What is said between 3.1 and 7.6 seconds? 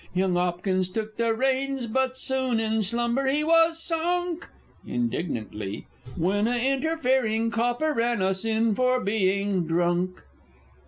he was sunk (Indignantly.) When a interfering